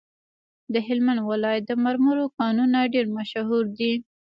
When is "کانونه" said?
2.37-2.79